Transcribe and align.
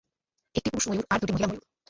একটি 0.55 0.69
পুরুষ 0.71 0.85
ময়ূর 0.87 1.05
আর 1.09 1.17
দুইটি 1.19 1.33
মহিলা 1.33 1.49
ময়ূর। 1.49 1.63